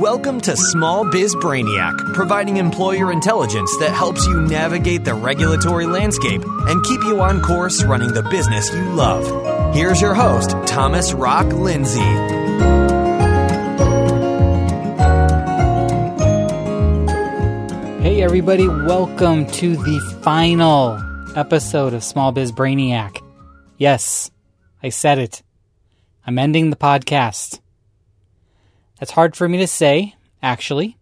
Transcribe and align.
Welcome 0.00 0.42
to 0.42 0.54
Small 0.58 1.10
Biz 1.10 1.36
Brainiac, 1.36 2.12
providing 2.12 2.58
employer 2.58 3.10
intelligence 3.10 3.74
that 3.78 3.92
helps 3.94 4.26
you 4.26 4.42
navigate 4.42 5.06
the 5.06 5.14
regulatory 5.14 5.86
landscape 5.86 6.42
and 6.44 6.84
keep 6.84 7.02
you 7.04 7.22
on 7.22 7.40
course 7.40 7.82
running 7.82 8.12
the 8.12 8.22
business 8.24 8.70
you 8.74 8.90
love. 8.90 9.74
Here's 9.74 9.98
your 10.02 10.12
host, 10.12 10.50
Thomas 10.66 11.14
Rock 11.14 11.46
Lindsay. 11.46 12.00
Hey, 18.02 18.22
everybody, 18.22 18.68
welcome 18.68 19.46
to 19.52 19.76
the 19.76 19.98
final 20.20 21.00
episode 21.34 21.94
of 21.94 22.04
Small 22.04 22.32
Biz 22.32 22.52
Brainiac. 22.52 23.22
Yes, 23.78 24.30
I 24.82 24.90
said 24.90 25.18
it. 25.18 25.42
I'm 26.26 26.38
ending 26.38 26.68
the 26.68 26.76
podcast. 26.76 27.60
That's 28.98 29.12
hard 29.12 29.36
for 29.36 29.48
me 29.48 29.58
to 29.58 29.66
say, 29.66 30.14
actually. 30.42 30.96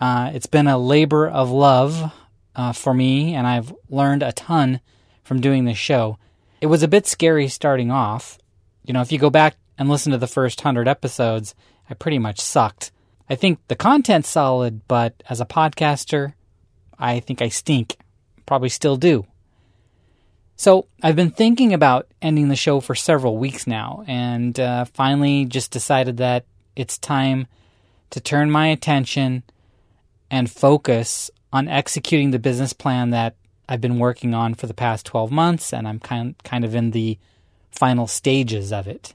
Uh, 0.00 0.30
it's 0.34 0.46
been 0.46 0.66
a 0.66 0.78
labor 0.78 1.28
of 1.28 1.50
love 1.50 2.12
uh, 2.54 2.72
for 2.72 2.94
me, 2.94 3.34
and 3.34 3.46
I've 3.46 3.74
learned 3.88 4.22
a 4.22 4.32
ton 4.32 4.80
from 5.22 5.40
doing 5.40 5.64
this 5.64 5.78
show. 5.78 6.18
It 6.60 6.66
was 6.66 6.82
a 6.82 6.88
bit 6.88 7.06
scary 7.06 7.48
starting 7.48 7.90
off. 7.90 8.38
You 8.84 8.92
know, 8.92 9.00
if 9.00 9.12
you 9.12 9.18
go 9.18 9.30
back 9.30 9.56
and 9.78 9.88
listen 9.88 10.12
to 10.12 10.18
the 10.18 10.26
first 10.26 10.60
100 10.60 10.88
episodes, 10.88 11.54
I 11.88 11.94
pretty 11.94 12.18
much 12.18 12.40
sucked. 12.40 12.92
I 13.28 13.36
think 13.36 13.60
the 13.68 13.76
content's 13.76 14.28
solid, 14.28 14.86
but 14.88 15.22
as 15.28 15.40
a 15.40 15.46
podcaster, 15.46 16.34
I 16.98 17.20
think 17.20 17.40
I 17.40 17.48
stink. 17.48 17.96
Probably 18.44 18.68
still 18.68 18.96
do. 18.96 19.26
So 20.56 20.88
I've 21.02 21.16
been 21.16 21.30
thinking 21.30 21.72
about 21.72 22.08
ending 22.20 22.48
the 22.48 22.56
show 22.56 22.80
for 22.80 22.94
several 22.94 23.38
weeks 23.38 23.66
now, 23.66 24.04
and 24.06 24.58
uh, 24.60 24.84
finally 24.84 25.46
just 25.46 25.70
decided 25.70 26.18
that 26.18 26.44
it's 26.76 26.98
time 26.98 27.46
to 28.10 28.20
turn 28.20 28.50
my 28.50 28.68
attention 28.68 29.42
and 30.30 30.50
focus 30.50 31.30
on 31.52 31.68
executing 31.68 32.30
the 32.30 32.38
business 32.38 32.72
plan 32.72 33.10
that 33.10 33.34
I've 33.68 33.80
been 33.80 33.98
working 33.98 34.34
on 34.34 34.54
for 34.54 34.66
the 34.66 34.74
past 34.74 35.06
12 35.06 35.30
months, 35.30 35.72
and 35.72 35.86
I'm 35.86 36.00
kind 36.00 36.34
kind 36.42 36.64
of 36.64 36.74
in 36.74 36.90
the 36.90 37.18
final 37.70 38.06
stages 38.06 38.72
of 38.72 38.86
it. 38.86 39.14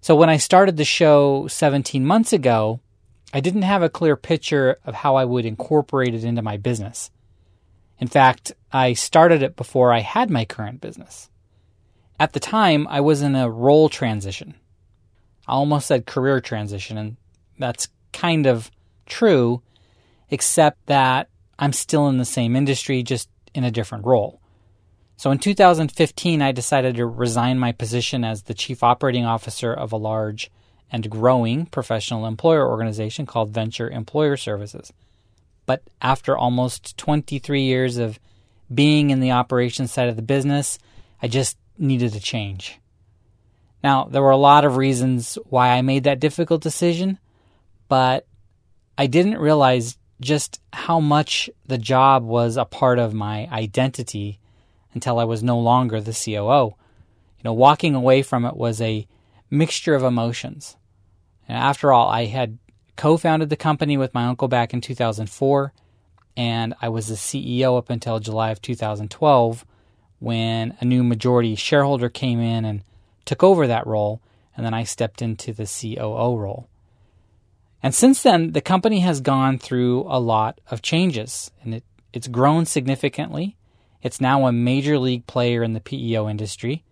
So 0.00 0.16
when 0.16 0.30
I 0.30 0.36
started 0.36 0.76
the 0.76 0.84
show 0.84 1.46
17 1.46 2.04
months 2.04 2.32
ago, 2.32 2.80
I 3.32 3.40
didn't 3.40 3.62
have 3.62 3.82
a 3.82 3.88
clear 3.88 4.16
picture 4.16 4.78
of 4.84 4.94
how 4.94 5.14
I 5.16 5.24
would 5.24 5.44
incorporate 5.44 6.14
it 6.14 6.24
into 6.24 6.42
my 6.42 6.56
business. 6.56 7.10
In 8.00 8.08
fact, 8.08 8.52
I 8.72 8.94
started 8.94 9.42
it 9.42 9.56
before 9.56 9.92
I 9.92 10.00
had 10.00 10.30
my 10.30 10.44
current 10.44 10.80
business. 10.80 11.28
At 12.18 12.32
the 12.32 12.40
time, 12.40 12.88
I 12.88 13.00
was 13.00 13.22
in 13.22 13.34
a 13.34 13.50
role 13.50 13.88
transition. 13.88 14.54
I 15.50 15.54
almost 15.54 15.88
said 15.88 16.06
career 16.06 16.40
transition, 16.40 16.96
and 16.96 17.16
that's 17.58 17.88
kind 18.12 18.46
of 18.46 18.70
true, 19.06 19.62
except 20.30 20.86
that 20.86 21.28
I'm 21.58 21.72
still 21.72 22.06
in 22.06 22.18
the 22.18 22.24
same 22.24 22.54
industry, 22.54 23.02
just 23.02 23.28
in 23.52 23.64
a 23.64 23.70
different 23.72 24.06
role. 24.06 24.40
So 25.16 25.32
in 25.32 25.38
2015, 25.38 26.40
I 26.40 26.52
decided 26.52 26.94
to 26.94 27.06
resign 27.06 27.58
my 27.58 27.72
position 27.72 28.22
as 28.22 28.44
the 28.44 28.54
chief 28.54 28.84
operating 28.84 29.24
officer 29.24 29.72
of 29.72 29.90
a 29.90 29.96
large 29.96 30.52
and 30.92 31.10
growing 31.10 31.66
professional 31.66 32.26
employer 32.26 32.68
organization 32.68 33.26
called 33.26 33.50
Venture 33.50 33.90
Employer 33.90 34.36
Services. 34.36 34.92
But 35.66 35.82
after 36.00 36.38
almost 36.38 36.96
23 36.96 37.62
years 37.62 37.96
of 37.96 38.20
being 38.72 39.10
in 39.10 39.18
the 39.18 39.32
operations 39.32 39.90
side 39.90 40.08
of 40.08 40.14
the 40.14 40.22
business, 40.22 40.78
I 41.20 41.26
just 41.26 41.58
needed 41.76 42.14
a 42.14 42.20
change. 42.20 42.78
Now, 43.82 44.04
there 44.04 44.22
were 44.22 44.30
a 44.30 44.36
lot 44.36 44.64
of 44.64 44.76
reasons 44.76 45.38
why 45.48 45.70
I 45.70 45.82
made 45.82 46.04
that 46.04 46.20
difficult 46.20 46.62
decision, 46.62 47.18
but 47.88 48.26
I 48.98 49.06
didn't 49.06 49.38
realize 49.38 49.96
just 50.20 50.60
how 50.72 51.00
much 51.00 51.48
the 51.66 51.78
job 51.78 52.24
was 52.24 52.56
a 52.56 52.66
part 52.66 52.98
of 52.98 53.14
my 53.14 53.48
identity 53.50 54.38
until 54.92 55.18
I 55.18 55.24
was 55.24 55.42
no 55.42 55.58
longer 55.58 56.00
the 56.00 56.12
COO. 56.12 56.74
You 57.38 57.44
know, 57.44 57.54
walking 57.54 57.94
away 57.94 58.22
from 58.22 58.44
it 58.44 58.56
was 58.56 58.82
a 58.82 59.06
mixture 59.50 59.94
of 59.94 60.02
emotions. 60.02 60.76
And 61.48 61.56
after 61.56 61.92
all, 61.92 62.08
I 62.08 62.26
had 62.26 62.58
co 62.96 63.16
founded 63.16 63.48
the 63.48 63.56
company 63.56 63.96
with 63.96 64.12
my 64.12 64.26
uncle 64.26 64.46
back 64.46 64.74
in 64.74 64.82
2004, 64.82 65.72
and 66.36 66.74
I 66.82 66.90
was 66.90 67.08
the 67.08 67.14
CEO 67.14 67.78
up 67.78 67.88
until 67.88 68.20
July 68.20 68.50
of 68.50 68.60
2012 68.60 69.64
when 70.18 70.76
a 70.80 70.84
new 70.84 71.02
majority 71.02 71.54
shareholder 71.54 72.10
came 72.10 72.40
in 72.40 72.66
and 72.66 72.84
took 73.30 73.44
over 73.44 73.68
that 73.68 73.86
role, 73.86 74.20
and 74.56 74.66
then 74.66 74.74
I 74.74 74.82
stepped 74.82 75.22
into 75.22 75.52
the 75.52 75.64
COO 75.64 76.36
role. 76.36 76.68
And 77.80 77.94
since 77.94 78.24
then, 78.24 78.54
the 78.54 78.60
company 78.60 78.98
has 79.00 79.20
gone 79.20 79.56
through 79.56 80.04
a 80.08 80.18
lot 80.18 80.60
of 80.68 80.82
changes, 80.82 81.52
and 81.62 81.72
it, 81.72 81.84
it's 82.12 82.26
grown 82.26 82.66
significantly. 82.66 83.56
It's 84.02 84.20
now 84.20 84.48
a 84.48 84.52
major 84.52 84.98
league 84.98 85.28
player 85.28 85.62
in 85.62 85.74
the 85.74 85.80
PEO 85.80 86.28
industry, 86.28 86.82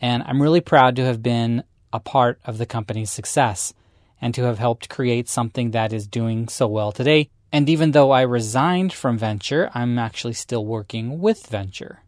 and 0.00 0.24
I'm 0.24 0.42
really 0.42 0.60
proud 0.60 0.96
to 0.96 1.04
have 1.04 1.22
been 1.22 1.62
a 1.92 2.00
part 2.00 2.40
of 2.44 2.58
the 2.58 2.66
company's 2.66 3.12
success 3.12 3.72
and 4.20 4.34
to 4.34 4.42
have 4.42 4.58
helped 4.58 4.88
create 4.88 5.28
something 5.28 5.70
that 5.70 5.92
is 5.92 6.08
doing 6.08 6.48
so 6.48 6.66
well 6.66 6.90
today. 6.90 7.30
And 7.52 7.68
even 7.68 7.92
though 7.92 8.10
I 8.10 8.22
resigned 8.22 8.92
from 8.92 9.18
Venture, 9.18 9.70
I'm 9.72 10.00
actually 10.00 10.32
still 10.32 10.66
working 10.66 11.20
with 11.20 11.46
Venture. 11.46 12.02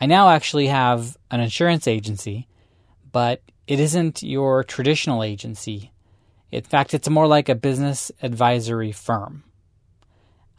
I 0.00 0.06
now 0.06 0.30
actually 0.30 0.68
have 0.68 1.16
an 1.30 1.40
insurance 1.40 1.86
agency, 1.86 2.48
but 3.12 3.42
it 3.66 3.78
isn't 3.78 4.22
your 4.22 4.64
traditional 4.64 5.22
agency. 5.22 5.92
In 6.50 6.62
fact, 6.62 6.94
it's 6.94 7.08
more 7.08 7.26
like 7.26 7.48
a 7.48 7.54
business 7.54 8.10
advisory 8.22 8.92
firm. 8.92 9.44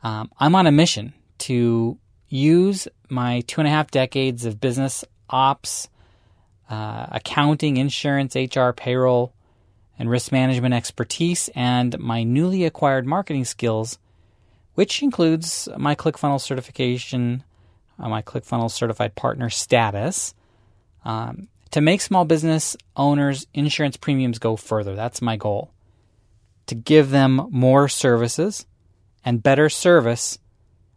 Um, 0.04 0.32
I'm 0.40 0.56
on 0.56 0.68
a 0.68 0.72
mission 0.72 1.14
to 1.40 1.98
use 2.30 2.88
my 3.10 3.42
two 3.42 3.62
and 3.62 3.68
a 3.68 3.72
half 3.72 3.92
decades 3.92 4.46
of 4.46 4.62
business 4.62 5.04
ops, 5.30 5.90
uh, 6.70 7.08
accounting, 7.12 7.78
insurance, 7.78 8.36
HR, 8.36 8.72
payroll, 8.72 9.34
and 10.00 10.10
risk 10.10 10.32
management 10.32 10.74
expertise, 10.74 11.50
and 11.56 11.98
my 12.00 12.24
newly 12.24 12.64
acquired 12.64 13.06
marketing 13.06 13.46
skills, 13.46 14.00
which 14.76 15.04
includes 15.04 15.68
my 15.78 15.96
ClickFunnels 15.96 16.42
certification, 16.42 17.44
uh, 18.02 18.10
my 18.10 18.22
ClickFunnels 18.22 18.72
certified 18.72 19.16
partner 19.16 19.50
status 19.50 20.34
um, 21.06 21.48
to 21.72 21.82
make 21.82 22.02
small 22.02 22.26
business 22.26 22.76
owners' 22.96 23.48
insurance 23.54 23.98
premiums 23.98 24.40
go 24.40 24.56
further. 24.56 24.96
That's 24.96 25.22
my 25.22 25.38
goal. 25.38 25.72
To 26.68 26.76
give 26.76 27.10
them 27.10 27.48
more 27.52 27.88
services 27.88 28.66
and 29.24 29.44
better 29.44 29.70
service 29.70 30.40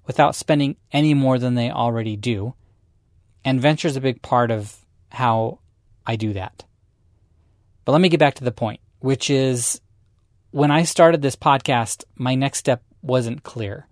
without 0.07 0.35
spending 0.35 0.77
any 0.93 1.15
more 1.15 1.39
than 1.39 1.55
they 1.55 1.71
already 1.71 2.17
do. 2.17 2.55
And 3.45 3.61
venture 3.61 3.89
is 3.89 3.97
a 3.97 4.01
big 4.01 4.23
part 4.23 4.51
of 4.51 4.77
how 5.11 5.61
I 6.07 6.17
do 6.17 6.33
that. 6.33 6.65
But 7.85 7.93
let 7.93 8.01
me 8.01 8.09
get 8.09 8.21
back 8.21 8.35
to 8.35 8.45
the 8.45 8.53
point, 8.53 8.81
which 9.01 9.31
is 9.31 9.81
when 10.51 10.71
I 10.71 10.85
started 10.85 11.21
this 11.21 11.37
podcast, 11.37 12.05
my 12.17 12.35
next 12.35 12.59
step 12.59 12.83
wasn't 13.03 13.43
clear. 13.43 13.87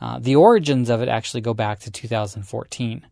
Uh, 0.00 0.18
the 0.18 0.36
origins 0.36 0.90
of 0.90 1.02
it 1.02 1.08
actually 1.08 1.40
go 1.40 1.54
back 1.54 1.80
to 1.80 1.90
2014. 1.90 3.06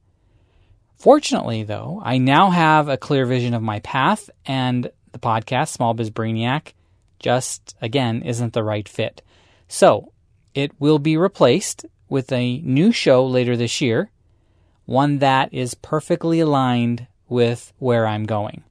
Fortunately, 0.97 1.63
though, 1.63 2.01
I 2.05 2.19
now 2.19 2.51
have 2.51 2.89
a 2.89 2.97
clear 2.97 3.27
vision 3.27 3.55
of 3.55 3.63
my 3.63 3.81
path, 3.81 4.31
and 4.47 4.91
the 5.13 5.19
podcast, 5.19 5.69
Small 5.69 5.95
Biz 5.95 6.11
Brainiac, 6.11 6.73
just 7.19 7.77
again 7.81 8.23
isn't 8.23 8.53
the 8.53 8.63
right 8.63 8.89
fit. 8.89 9.23
So 9.69 10.13
it 10.55 10.73
will 10.79 10.99
be 10.99 11.17
replaced 11.17 11.85
with 12.09 12.33
a 12.33 12.59
new 12.61 12.93
show 12.93 13.27
later 13.27 13.57
this 13.57 13.81
year, 13.81 14.11
one 14.85 15.19
that 15.19 15.53
is 15.53 15.75
perfectly 15.75 16.41
aligned 16.41 17.07
with 17.29 17.73
where 17.79 18.07
I'm 18.07 18.25
going. 18.25 18.63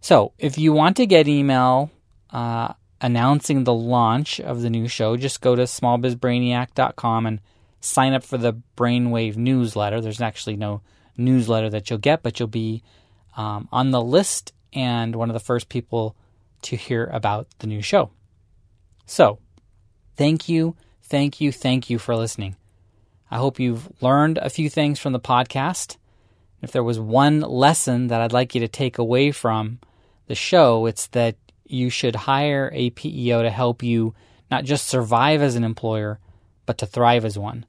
So 0.00 0.32
if 0.38 0.58
you 0.58 0.72
want 0.72 0.96
to 0.98 1.06
get 1.06 1.28
email 1.28 1.90
uh, 2.30 2.74
announcing 3.04 3.64
the 3.64 3.74
launch 3.74 4.40
of 4.40 4.62
the 4.62 4.70
new 4.70 4.88
show, 4.88 5.14
just 5.14 5.42
go 5.42 5.54
to 5.54 5.64
smallbizbrainiac.com 5.64 7.26
and 7.26 7.38
sign 7.78 8.14
up 8.14 8.24
for 8.24 8.38
the 8.38 8.54
Brainwave 8.78 9.36
newsletter. 9.36 10.00
There's 10.00 10.22
actually 10.22 10.56
no 10.56 10.80
newsletter 11.18 11.68
that 11.68 11.90
you'll 11.90 11.98
get, 11.98 12.22
but 12.22 12.40
you'll 12.40 12.48
be 12.48 12.82
um, 13.36 13.68
on 13.70 13.90
the 13.90 14.00
list 14.00 14.54
and 14.72 15.14
one 15.16 15.28
of 15.28 15.34
the 15.34 15.40
first 15.40 15.68
people 15.68 16.16
to 16.62 16.76
hear 16.76 17.04
about 17.12 17.46
the 17.58 17.66
new 17.66 17.82
show. 17.82 18.10
So, 19.04 19.38
thank 20.16 20.48
you, 20.48 20.74
thank 21.02 21.42
you, 21.42 21.52
thank 21.52 21.90
you 21.90 21.98
for 21.98 22.16
listening. 22.16 22.56
I 23.30 23.36
hope 23.36 23.60
you've 23.60 23.86
learned 24.02 24.38
a 24.38 24.48
few 24.48 24.70
things 24.70 24.98
from 24.98 25.12
the 25.12 25.20
podcast. 25.20 25.98
If 26.62 26.72
there 26.72 26.82
was 26.82 26.98
one 26.98 27.40
lesson 27.40 28.06
that 28.06 28.22
I'd 28.22 28.32
like 28.32 28.54
you 28.54 28.62
to 28.62 28.68
take 28.68 28.96
away 28.96 29.30
from 29.30 29.78
the 30.26 30.34
show, 30.34 30.86
it's 30.86 31.08
that 31.08 31.36
you 31.66 31.90
should 31.90 32.14
hire 32.14 32.70
a 32.72 32.90
PEO 32.90 33.42
to 33.42 33.50
help 33.50 33.82
you 33.82 34.14
not 34.50 34.64
just 34.64 34.86
survive 34.86 35.42
as 35.42 35.56
an 35.56 35.64
employer, 35.64 36.18
but 36.66 36.78
to 36.78 36.86
thrive 36.86 37.24
as 37.24 37.38
one. 37.38 37.66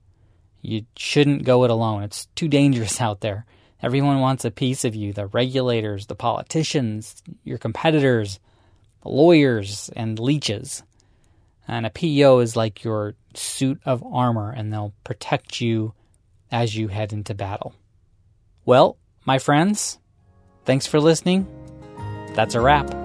You 0.61 0.85
shouldn't 0.97 1.43
go 1.43 1.63
it 1.63 1.71
alone. 1.71 2.03
It's 2.03 2.27
too 2.35 2.47
dangerous 2.47 2.99
out 3.01 3.21
there. 3.21 3.45
Everyone 3.81 4.19
wants 4.19 4.45
a 4.45 4.51
piece 4.51 4.85
of 4.85 4.95
you 4.95 5.13
the 5.13 5.27
regulators, 5.27 6.07
the 6.07 6.15
politicians, 6.15 7.21
your 7.43 7.57
competitors, 7.57 8.39
lawyers 9.03 9.89
and 9.95 10.17
leeches. 10.17 10.83
And 11.67 11.85
a 11.85 11.89
PEO 11.89 12.39
is 12.39 12.55
like 12.55 12.83
your 12.83 13.15
suit 13.33 13.79
of 13.85 14.03
armor, 14.03 14.51
and 14.51 14.71
they'll 14.71 14.93
protect 15.03 15.61
you 15.61 15.93
as 16.51 16.75
you 16.75 16.87
head 16.87 17.11
into 17.11 17.33
battle. 17.33 17.73
Well, 18.65 18.97
my 19.25 19.39
friends, 19.39 19.99
thanks 20.63 20.85
for 20.87 20.99
listening. 20.99 21.47
That's 22.33 22.55
a 22.55 22.61
wrap. 22.61 23.04